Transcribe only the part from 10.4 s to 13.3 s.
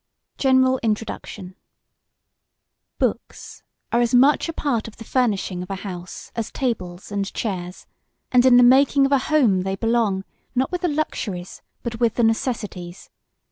not with the luxuries but with the necessities.